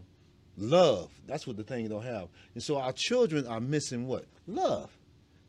love. 0.56 1.10
That's 1.26 1.46
what 1.46 1.56
the 1.56 1.64
thing 1.64 1.82
you 1.82 1.88
don't 1.88 2.04
have. 2.04 2.28
And 2.54 2.62
so 2.62 2.78
our 2.78 2.92
children 2.92 3.46
are 3.46 3.60
missing 3.60 4.06
what? 4.06 4.26
Love. 4.46 4.90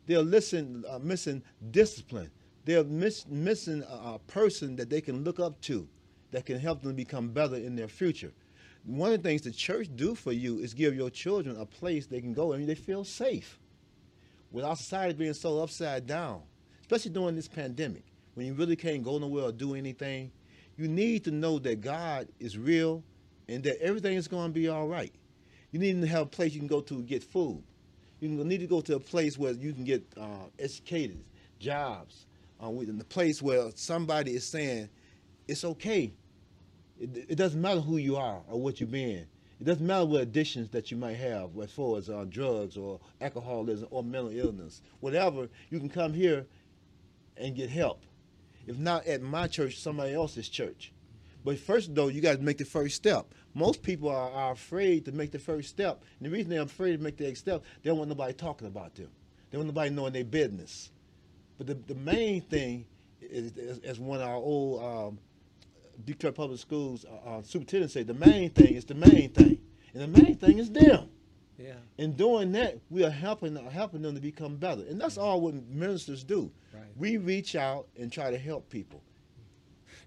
They're 0.08 0.22
listen, 0.22 0.84
uh, 0.88 0.98
missing 1.00 1.42
discipline. 1.70 2.30
They're 2.64 2.82
miss, 2.82 3.26
missing 3.28 3.82
a, 3.82 4.14
a 4.14 4.20
person 4.26 4.74
that 4.76 4.88
they 4.88 5.02
can 5.02 5.22
look 5.22 5.38
up 5.38 5.60
to 5.62 5.86
that 6.30 6.46
can 6.46 6.58
help 6.58 6.80
them 6.80 6.94
become 6.94 7.28
better 7.28 7.56
in 7.56 7.76
their 7.76 7.88
future. 7.88 8.32
one 8.86 9.12
of 9.12 9.22
the 9.22 9.28
things 9.28 9.42
the 9.42 9.50
church 9.50 9.88
do 9.96 10.14
for 10.14 10.32
you 10.32 10.60
is 10.60 10.72
give 10.72 10.94
your 10.94 11.10
children 11.10 11.60
a 11.60 11.66
place 11.66 12.06
they 12.06 12.22
can 12.22 12.32
go 12.32 12.52
and 12.52 12.66
they 12.66 12.74
feel 12.74 13.04
safe. 13.04 13.58
With 14.50 14.64
our 14.64 14.76
society 14.76 15.12
being 15.12 15.34
so 15.34 15.62
upside 15.62 16.06
down, 16.06 16.40
especially 16.80 17.10
during 17.10 17.36
this 17.36 17.48
pandemic, 17.48 18.04
when 18.32 18.46
you 18.46 18.54
really 18.54 18.76
can't 18.76 19.04
go 19.04 19.18
nowhere 19.18 19.44
or 19.44 19.52
do 19.52 19.74
anything, 19.74 20.32
you 20.78 20.88
need 20.88 21.22
to 21.24 21.30
know 21.30 21.58
that 21.58 21.82
God 21.82 22.28
is 22.40 22.56
real 22.56 23.02
and 23.46 23.62
that 23.64 23.78
everything 23.82 24.16
is 24.16 24.26
going 24.26 24.48
to 24.48 24.54
be 24.54 24.68
all 24.68 24.88
right. 24.88 25.12
You 25.70 25.80
need 25.80 26.00
to 26.00 26.06
have 26.06 26.22
a 26.22 26.26
place 26.26 26.54
you 26.54 26.60
can 26.60 26.68
go 26.68 26.80
to 26.80 27.02
get 27.02 27.22
food. 27.22 27.62
You 28.20 28.28
need 28.28 28.58
to 28.58 28.66
go 28.66 28.80
to 28.80 28.96
a 28.96 29.00
place 29.00 29.38
where 29.38 29.52
you 29.52 29.72
can 29.72 29.84
get 29.84 30.04
uh, 30.16 30.46
educated, 30.58 31.22
jobs, 31.60 32.26
uh, 32.62 32.68
in 32.68 32.98
the 32.98 33.04
place 33.04 33.40
where 33.40 33.70
somebody 33.74 34.34
is 34.34 34.46
saying 34.46 34.88
it's 35.46 35.64
okay. 35.64 36.12
It, 37.00 37.26
it, 37.28 37.34
doesn't 37.36 37.60
matter 37.60 37.80
who 37.80 37.96
you 37.96 38.16
are 38.16 38.40
or 38.48 38.60
what 38.60 38.80
you've 38.80 38.90
been. 38.90 39.26
It 39.60 39.64
doesn't 39.64 39.86
matter 39.86 40.04
what 40.04 40.22
addictions 40.22 40.68
that 40.70 40.90
you 40.90 40.96
might 40.96 41.16
have, 41.16 41.56
as 41.58 41.70
far 41.70 41.98
as 41.98 42.10
uh, 42.10 42.24
drugs 42.28 42.76
or 42.76 43.00
alcoholism 43.20 43.88
or 43.90 44.02
mental 44.02 44.30
illness, 44.30 44.82
whatever. 45.00 45.48
You 45.70 45.78
can 45.78 45.88
come 45.88 46.12
here 46.12 46.46
and 47.36 47.54
get 47.54 47.70
help. 47.70 48.02
If 48.66 48.78
not 48.78 49.06
at 49.06 49.22
my 49.22 49.46
church, 49.46 49.78
somebody 49.78 50.12
else's 50.12 50.48
church. 50.48 50.92
But 51.44 51.58
first, 51.58 51.94
though, 51.94 52.08
you 52.08 52.20
got 52.20 52.36
to 52.36 52.42
make 52.42 52.58
the 52.58 52.64
first 52.64 52.96
step. 52.96 53.32
Most 53.54 53.82
people 53.82 54.08
are, 54.08 54.30
are, 54.30 54.52
afraid 54.52 55.04
to 55.06 55.12
make 55.12 55.30
the 55.30 55.38
first 55.38 55.68
step. 55.68 56.02
And 56.18 56.26
the 56.26 56.30
reason 56.30 56.50
they're 56.50 56.62
afraid 56.62 56.96
to 56.96 57.02
make 57.02 57.16
the 57.16 57.24
next 57.24 57.40
step, 57.40 57.62
they 57.82 57.90
don't 57.90 57.98
want 57.98 58.08
nobody 58.08 58.32
talking 58.32 58.66
about 58.66 58.94
them. 58.94 59.08
They 59.50 59.56
don't 59.56 59.66
want 59.66 59.74
nobody 59.74 59.94
knowing 59.94 60.12
their 60.12 60.24
business. 60.24 60.90
But 61.56 61.68
the, 61.68 61.74
the 61.74 61.94
main 61.94 62.42
thing 62.42 62.86
is, 63.20 63.52
as 63.84 63.98
one 63.98 64.20
of 64.20 64.28
our 64.28 64.36
old 64.36 64.82
um, 64.82 65.18
Detroit 66.04 66.34
Public 66.34 66.60
Schools 66.60 67.04
uh, 67.04 67.28
uh, 67.28 67.42
superintendent 67.42 67.92
said, 67.92 68.06
the 68.06 68.14
main 68.14 68.50
thing 68.50 68.74
is 68.74 68.84
the 68.84 68.94
main 68.94 69.30
thing. 69.30 69.58
And 69.94 70.02
the 70.02 70.22
main 70.22 70.36
thing 70.36 70.58
is 70.58 70.70
them. 70.70 71.08
Yeah. 71.58 71.72
In 71.96 72.12
doing 72.12 72.52
that, 72.52 72.78
we 72.88 73.04
are 73.04 73.10
helping 73.10 73.56
helping 73.56 74.02
them 74.02 74.14
to 74.14 74.20
become 74.20 74.56
better, 74.56 74.82
and 74.82 75.00
that's 75.00 75.18
all 75.18 75.40
what 75.40 75.54
ministers 75.68 76.22
do. 76.22 76.52
Right. 76.72 76.84
We 76.96 77.16
reach 77.16 77.56
out 77.56 77.88
and 77.98 78.12
try 78.12 78.30
to 78.30 78.38
help 78.38 78.70
people. 78.70 79.02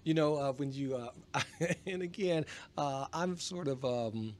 You 0.04 0.14
know, 0.14 0.36
uh, 0.36 0.52
when 0.52 0.72
you 0.72 0.96
uh, 0.96 1.40
and 1.86 2.02
again, 2.02 2.44
uh, 2.76 3.06
I'm 3.12 3.38
sort 3.38 3.68
of. 3.68 3.84
Um, 3.84 4.34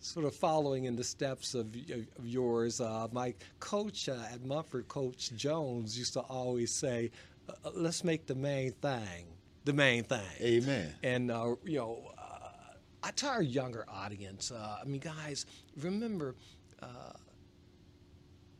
sort 0.00 0.24
of 0.24 0.32
following 0.32 0.84
in 0.84 0.94
the 0.94 1.02
steps 1.02 1.54
of, 1.54 1.74
of 1.74 2.24
yours. 2.24 2.80
Uh, 2.80 3.08
my 3.10 3.34
coach 3.58 4.08
uh, 4.08 4.16
at 4.32 4.44
Mumford, 4.44 4.86
Coach 4.86 5.32
Jones, 5.34 5.98
used 5.98 6.12
to 6.12 6.20
always 6.20 6.72
say, 6.72 7.10
uh, 7.48 7.70
"Let's 7.74 8.04
make 8.04 8.24
the 8.24 8.36
main 8.36 8.70
thing 8.74 9.26
the 9.64 9.72
main 9.72 10.04
thing." 10.04 10.22
Amen. 10.40 10.94
And 11.02 11.32
you 11.64 11.78
know, 11.78 12.12
I 13.02 13.10
tell 13.10 13.30
our 13.30 13.42
younger 13.42 13.84
audience, 13.88 14.52
I 14.52 14.84
mean, 14.86 15.00
guys, 15.00 15.46
remember, 15.76 16.36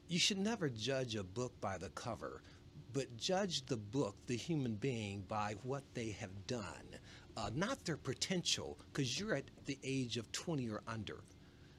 you 0.09 0.19
should 0.19 0.39
never 0.39 0.69
judge 0.69 1.15
a 1.15 1.23
book 1.23 1.53
by 1.61 1.79
the 1.79 1.91
cover 1.91 2.43
but 2.93 3.17
judge 3.17 3.67
the 3.67 3.77
book, 3.77 4.17
the 4.27 4.37
human 4.37 4.75
being, 4.75 5.23
by 5.29 5.57
what 5.63 5.83
they 5.95 6.11
have 6.21 6.47
done, 6.47 6.99
uh, 7.37 7.51
not 7.55 7.85
their 7.85 7.97
potential, 7.97 8.79
because 8.93 9.19
you're 9.19 9.35
at 9.35 9.51
the 9.67 9.79
age 9.85 10.17
of 10.17 10.31
20 10.33 10.69
or 10.71 10.83
under. 10.87 11.21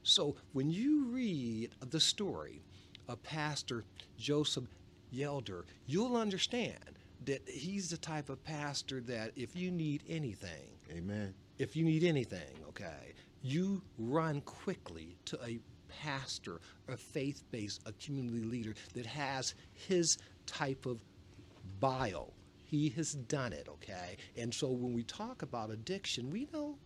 So 0.02 0.36
when 0.52 0.70
you 0.70 1.04
read 1.06 1.70
the 1.90 2.00
story 2.00 2.62
of 3.08 3.22
Pastor 3.22 3.84
Joseph 4.16 4.64
Yelder, 5.12 5.64
you'll 5.86 6.16
understand 6.16 6.98
that 7.24 7.46
he's 7.48 7.90
the 7.90 7.98
type 7.98 8.30
of 8.30 8.42
pastor 8.42 9.00
that 9.02 9.32
if 9.36 9.54
you 9.54 9.70
need 9.70 10.02
anything, 10.08 10.70
amen. 10.90 11.34
If 11.58 11.76
you 11.76 11.84
need 11.84 12.04
anything, 12.04 12.64
okay, 12.68 13.12
you 13.42 13.82
run 13.98 14.40
quickly 14.42 15.18
to 15.26 15.38
a 15.44 15.60
pastor, 15.88 16.60
a 16.88 16.96
faith 16.96 17.42
based, 17.50 17.82
a 17.86 17.92
community 17.92 18.44
leader 18.44 18.74
that 18.94 19.06
has 19.06 19.54
his 19.74 20.16
type 20.50 20.84
of 20.86 20.98
bio. 21.78 22.32
He 22.64 22.90
has 22.90 23.14
done 23.14 23.52
it, 23.52 23.68
okay? 23.68 24.16
And 24.36 24.52
so 24.52 24.68
when 24.68 24.92
we 24.92 25.02
talk 25.04 25.42
about 25.42 25.70
addiction, 25.70 26.30
we 26.30 26.48
know 26.52 26.76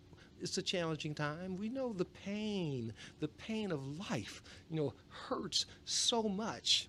it's 0.41 0.59
a 0.59 0.63
challenging 0.63 1.15
time. 1.15 1.57
We 1.57 1.69
know 1.69 1.93
the 1.93 2.05
pain, 2.05 2.93
the 3.21 3.29
pain 3.29 3.73
of 3.73 4.11
life, 4.11 4.43
you 4.71 4.77
know, 4.77 4.95
hurts 5.09 5.67
so 5.85 6.23
much 6.23 6.89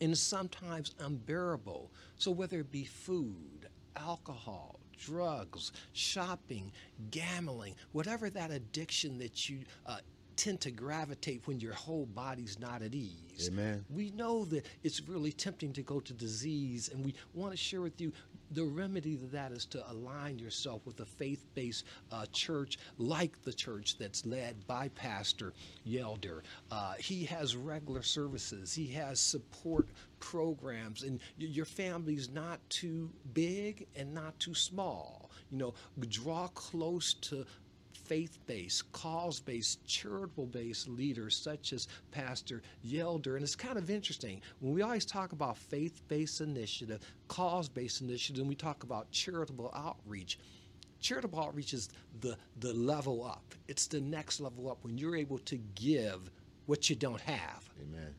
and 0.00 0.16
sometimes 0.16 0.94
unbearable. 1.00 1.90
So 2.16 2.30
whether 2.30 2.60
it 2.60 2.70
be 2.70 2.84
food, 2.84 3.68
alcohol, 3.96 4.80
drugs, 4.98 5.72
shopping, 5.92 6.72
gambling, 7.10 7.74
whatever 7.92 8.30
that 8.30 8.50
addiction 8.50 9.18
that 9.18 9.48
you 9.48 9.60
uh, 9.86 9.98
tend 10.38 10.60
to 10.60 10.70
gravitate 10.70 11.42
when 11.46 11.58
your 11.60 11.74
whole 11.74 12.06
body's 12.06 12.58
not 12.58 12.80
at 12.80 12.94
ease. 12.94 13.50
Amen. 13.52 13.84
We 13.90 14.10
know 14.12 14.44
that 14.46 14.64
it's 14.84 15.02
really 15.06 15.32
tempting 15.32 15.72
to 15.74 15.82
go 15.82 16.00
to 16.00 16.14
disease, 16.14 16.88
and 16.88 17.04
we 17.04 17.14
want 17.34 17.52
to 17.52 17.56
share 17.56 17.82
with 17.82 18.00
you 18.00 18.12
the 18.52 18.64
remedy 18.64 19.16
to 19.16 19.26
that 19.26 19.52
is 19.52 19.66
to 19.66 19.90
align 19.90 20.38
yourself 20.38 20.86
with 20.86 21.00
a 21.00 21.04
faith 21.04 21.44
based 21.54 21.84
uh, 22.12 22.24
church 22.32 22.78
like 22.96 23.42
the 23.42 23.52
church 23.52 23.98
that's 23.98 24.24
led 24.24 24.66
by 24.66 24.88
Pastor 24.94 25.52
Yelder. 25.86 26.42
Uh, 26.70 26.94
he 26.98 27.24
has 27.24 27.56
regular 27.56 28.02
services, 28.02 28.72
he 28.72 28.86
has 28.86 29.20
support 29.20 29.88
programs, 30.20 31.02
and 31.02 31.20
your 31.36 31.66
family's 31.66 32.30
not 32.30 32.58
too 32.70 33.10
big 33.34 33.86
and 33.96 34.14
not 34.14 34.38
too 34.38 34.54
small. 34.54 35.30
You 35.50 35.58
know, 35.58 35.74
draw 36.08 36.48
close 36.48 37.14
to 37.14 37.44
faith 38.08 38.38
based, 38.46 38.90
cause 38.92 39.38
based, 39.38 39.84
charitable 39.86 40.46
based 40.46 40.88
leaders 40.88 41.36
such 41.36 41.72
as 41.72 41.88
Pastor 42.10 42.62
Yelder. 42.84 43.36
And 43.36 43.44
it's 43.44 43.54
kind 43.54 43.76
of 43.76 43.90
interesting 43.90 44.40
when 44.60 44.72
we 44.72 44.82
always 44.82 45.04
talk 45.04 45.32
about 45.32 45.56
faith 45.56 46.00
based 46.08 46.40
initiative, 46.40 47.00
cause 47.28 47.68
based 47.68 48.00
initiative, 48.00 48.40
and 48.40 48.48
we 48.48 48.54
talk 48.54 48.82
about 48.82 49.10
charitable 49.12 49.70
outreach. 49.76 50.38
Charitable 51.00 51.40
outreach 51.40 51.74
is 51.74 51.90
the, 52.20 52.36
the 52.58 52.72
level 52.72 53.24
up. 53.24 53.54
It's 53.68 53.86
the 53.86 54.00
next 54.00 54.40
level 54.40 54.70
up 54.70 54.78
when 54.82 54.98
you're 54.98 55.16
able 55.16 55.38
to 55.38 55.58
give 55.74 56.30
what 56.66 56.90
you 56.90 56.96
don't 56.96 57.20
have. 57.20 57.68
Amen. 57.80 58.14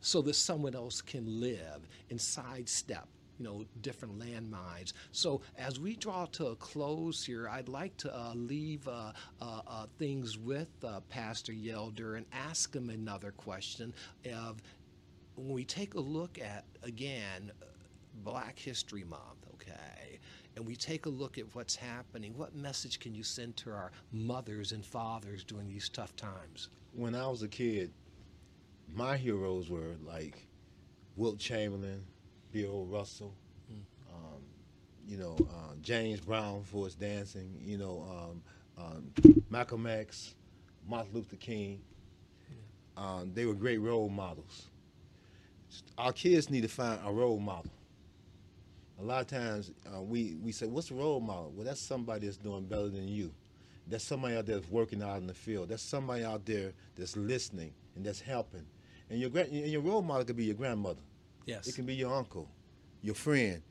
So 0.00 0.22
that 0.22 0.34
someone 0.34 0.74
else 0.74 1.02
can 1.02 1.40
live 1.40 1.88
and 2.08 2.20
sidestep 2.20 3.08
you 3.38 3.44
know, 3.44 3.64
different 3.80 4.18
landmines. 4.18 4.92
So 5.12 5.40
as 5.56 5.78
we 5.78 5.96
draw 5.96 6.26
to 6.26 6.48
a 6.48 6.56
close 6.56 7.24
here, 7.24 7.48
I'd 7.48 7.68
like 7.68 7.96
to 7.98 8.14
uh, 8.14 8.32
leave 8.34 8.86
uh, 8.88 9.12
uh, 9.40 9.60
uh 9.66 9.86
things 9.98 10.38
with 10.38 10.70
uh, 10.84 11.00
Pastor 11.08 11.52
Yelder 11.52 12.16
and 12.16 12.26
ask 12.32 12.74
him 12.74 12.90
another 12.90 13.32
question. 13.32 13.94
Of 14.32 14.62
when 15.36 15.50
we 15.50 15.64
take 15.64 15.94
a 15.94 16.00
look 16.00 16.38
at 16.38 16.64
again 16.82 17.52
Black 18.24 18.58
History 18.58 19.04
Month, 19.04 19.46
okay, 19.54 20.18
and 20.56 20.66
we 20.66 20.74
take 20.74 21.06
a 21.06 21.10
look 21.10 21.38
at 21.38 21.44
what's 21.54 21.76
happening, 21.76 22.36
what 22.36 22.54
message 22.54 22.98
can 22.98 23.14
you 23.14 23.22
send 23.22 23.56
to 23.58 23.70
our 23.70 23.92
mothers 24.12 24.72
and 24.72 24.84
fathers 24.84 25.44
during 25.44 25.68
these 25.68 25.88
tough 25.88 26.16
times? 26.16 26.68
When 26.92 27.14
I 27.14 27.28
was 27.28 27.42
a 27.42 27.48
kid, 27.48 27.92
my 28.92 29.16
heroes 29.16 29.70
were 29.70 29.96
like 30.04 30.48
Wilt 31.16 31.38
Chamberlain, 31.38 32.04
Bill 32.52 32.84
Russell, 32.86 33.34
mm. 33.72 33.80
um, 34.12 34.42
you 35.06 35.16
know, 35.16 35.36
uh, 35.40 35.74
James 35.82 36.20
Brown 36.20 36.62
for 36.64 36.84
his 36.84 36.94
dancing, 36.94 37.54
you 37.62 37.78
know, 37.78 38.04
um, 38.10 38.42
um, 38.84 39.44
Malcolm 39.50 39.86
X, 39.86 40.34
Martin 40.86 41.12
Luther 41.12 41.36
King. 41.36 41.80
Yeah. 42.48 43.04
Um, 43.04 43.32
they 43.34 43.44
were 43.46 43.54
great 43.54 43.78
role 43.78 44.08
models. 44.08 44.68
Our 45.98 46.12
kids 46.12 46.48
need 46.50 46.62
to 46.62 46.68
find 46.68 46.98
a 47.04 47.12
role 47.12 47.38
model. 47.38 47.70
A 49.00 49.04
lot 49.04 49.20
of 49.20 49.26
times 49.28 49.70
uh, 49.94 50.02
we, 50.02 50.36
we 50.42 50.50
say, 50.50 50.66
what's 50.66 50.90
a 50.90 50.94
role 50.94 51.20
model? 51.20 51.52
Well, 51.54 51.64
that's 51.64 51.80
somebody 51.80 52.26
that's 52.26 52.36
doing 52.36 52.64
better 52.64 52.88
than 52.88 53.06
you. 53.06 53.32
That's 53.86 54.04
somebody 54.04 54.36
out 54.36 54.46
there 54.46 54.56
that's 54.56 54.70
working 54.70 55.02
out 55.02 55.18
in 55.18 55.26
the 55.26 55.34
field. 55.34 55.68
That's 55.68 55.82
somebody 55.82 56.24
out 56.24 56.44
there 56.44 56.72
that's 56.96 57.16
listening 57.16 57.72
and 57.94 58.04
that's 58.04 58.20
helping. 58.20 58.66
And 59.08 59.20
your, 59.20 59.30
and 59.34 59.52
your 59.52 59.80
role 59.80 60.02
model 60.02 60.24
could 60.24 60.36
be 60.36 60.44
your 60.44 60.56
grandmother. 60.56 61.00
Yes. 61.46 61.66
It 61.66 61.74
can 61.74 61.86
be 61.86 61.94
your 61.94 62.14
uncle, 62.14 62.48
your 63.02 63.14
friend, 63.14 63.62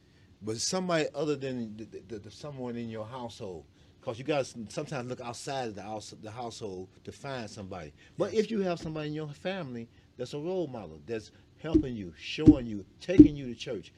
but 0.41 0.57
somebody 0.57 1.05
other 1.13 1.35
than 1.35 1.77
the, 1.77 1.85
the, 2.07 2.19
the, 2.19 2.31
someone 2.31 2.75
in 2.75 2.89
your 2.89 3.05
household. 3.05 3.65
Because 3.99 4.19
you 4.19 4.25
guys 4.25 4.55
sometimes 4.69 5.09
look 5.09 5.19
outside 5.19 5.67
of 5.67 5.75
the, 5.75 5.81
house, 5.81 6.13
the 6.21 6.31
household 6.31 6.87
to 7.03 7.11
find 7.11 7.49
somebody. 7.49 7.91
But 8.17 8.33
if 8.33 8.49
you 8.49 8.61
have 8.61 8.79
somebody 8.79 9.09
in 9.09 9.13
your 9.13 9.27
family 9.27 9.89
that's 10.17 10.33
a 10.33 10.39
role 10.39 10.67
model, 10.67 11.01
that's 11.05 11.31
helping 11.61 11.95
you, 11.95 12.13
showing 12.17 12.65
you, 12.65 12.85
taking 13.01 13.35
you 13.35 13.53
to 13.53 13.55
church, 13.55 13.91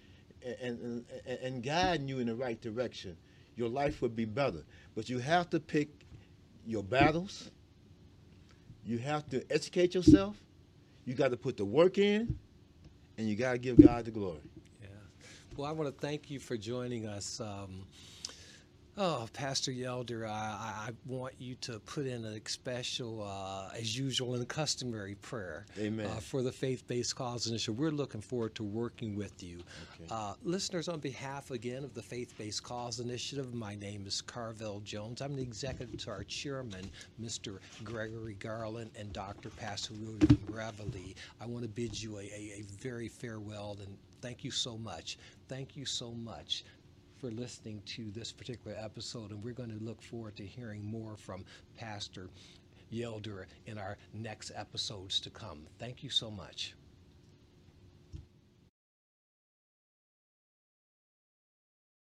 and, 0.43 1.05
and, 1.27 1.39
and 1.43 1.63
guiding 1.63 2.07
you 2.07 2.19
in 2.19 2.27
the 2.27 2.35
right 2.35 2.59
direction, 2.59 3.15
your 3.55 3.69
life 3.69 4.01
would 4.01 4.15
be 4.15 4.25
better. 4.25 4.63
But 4.95 5.09
you 5.09 5.19
have 5.19 5.49
to 5.51 5.59
pick 5.59 5.89
your 6.65 6.83
battles. 6.83 7.51
You 8.85 8.97
have 8.99 9.29
to 9.29 9.43
educate 9.51 9.93
yourself. 9.93 10.37
You 11.05 11.13
got 11.13 11.31
to 11.31 11.37
put 11.37 11.57
the 11.57 11.65
work 11.65 11.97
in 11.97 12.37
and 13.19 13.27
you 13.27 13.35
got 13.35 13.51
to 13.51 13.57
give 13.57 13.75
God 13.75 14.05
the 14.05 14.11
glory. 14.11 14.39
Yeah. 14.81 14.87
Well, 15.57 15.67
I 15.67 15.73
want 15.73 15.93
to 15.93 16.01
thank 16.07 16.31
you 16.31 16.39
for 16.39 16.55
joining 16.55 17.05
us. 17.05 17.41
Um, 17.41 17.85
Oh, 19.01 19.29
Pastor 19.31 19.71
Yelder, 19.71 20.27
I, 20.27 20.89
I 20.89 20.89
want 21.05 21.35
you 21.39 21.55
to 21.61 21.79
put 21.79 22.05
in 22.05 22.25
a 22.25 22.41
special, 22.49 23.23
uh, 23.23 23.69
as 23.73 23.97
usual, 23.97 24.35
and 24.35 24.45
customary 24.45 25.15
prayer 25.15 25.65
Amen. 25.77 26.05
uh, 26.05 26.15
for 26.15 26.41
the 26.41 26.51
Faith 26.51 26.85
Based 26.85 27.15
Cause 27.15 27.47
Initiative. 27.47 27.79
We're 27.79 27.91
looking 27.91 28.19
forward 28.19 28.55
to 28.55 28.63
working 28.63 29.15
with 29.15 29.41
you. 29.41 29.59
Okay. 29.95 30.13
Uh, 30.13 30.33
listeners, 30.43 30.89
on 30.89 30.99
behalf 30.99 31.49
again 31.51 31.85
of 31.85 31.93
the 31.93 32.01
Faith 32.01 32.37
Based 32.37 32.61
Cause 32.61 32.99
Initiative, 32.99 33.53
my 33.53 33.73
name 33.75 34.03
is 34.05 34.19
Carvel 34.19 34.81
Jones. 34.81 35.21
I'm 35.21 35.33
the 35.33 35.43
executive 35.43 35.97
to 36.03 36.11
our 36.11 36.25
chairman, 36.25 36.91
Mr. 37.23 37.59
Gregory 37.85 38.33
Garland, 38.33 38.91
and 38.99 39.13
Dr. 39.13 39.49
Pastor 39.49 39.93
William 39.93 40.37
Reveille. 40.49 41.13
I 41.39 41.45
want 41.45 41.63
to 41.63 41.69
bid 41.69 42.03
you 42.03 42.17
a, 42.17 42.23
a, 42.23 42.53
a 42.57 42.63
very 42.81 43.07
farewell 43.07 43.77
and 43.79 43.97
thank 44.21 44.43
you 44.43 44.51
so 44.51 44.77
much. 44.77 45.17
Thank 45.47 45.77
you 45.77 45.85
so 45.85 46.11
much 46.11 46.65
for 47.19 47.29
listening 47.31 47.81
to 47.85 48.11
this 48.11 48.31
particular 48.31 48.77
episode, 48.79 49.31
and 49.31 49.43
we're 49.43 49.53
going 49.53 49.77
to 49.77 49.83
look 49.83 50.01
forward 50.01 50.37
to 50.37 50.45
hearing 50.45 50.85
more 50.85 51.17
from 51.17 51.43
Pastor 51.75 52.29
Yelder 52.89 53.47
in 53.65 53.77
our 53.77 53.97
next 54.13 54.51
episodes 54.55 55.19
to 55.21 55.29
come. 55.29 55.67
Thank 55.79 56.01
you 56.01 56.09
so 56.09 56.31
much. 56.31 56.78